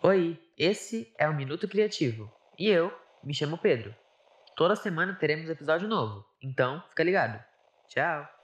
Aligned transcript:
Oi, 0.00 0.40
esse 0.56 1.12
é 1.18 1.28
o 1.28 1.34
Minuto 1.34 1.66
Criativo 1.66 2.32
e 2.56 2.68
eu 2.68 2.96
me 3.24 3.34
chamo 3.34 3.58
Pedro. 3.58 3.92
Toda 4.54 4.76
semana 4.76 5.16
teremos 5.16 5.50
episódio 5.50 5.88
novo, 5.88 6.24
então 6.40 6.80
fica 6.88 7.02
ligado. 7.02 7.42
Tchau! 7.88 8.37